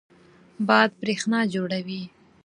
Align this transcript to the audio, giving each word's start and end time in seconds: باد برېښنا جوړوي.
باد 0.67 0.89
برېښنا 1.01 1.39
جوړوي. 1.53 2.03